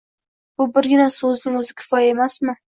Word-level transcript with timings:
Bu 0.61 0.67
birgina 0.77 1.07
so’zning 1.17 1.61
o’zi 1.63 1.79
kifoya 1.85 2.13
emasmi? 2.17 2.61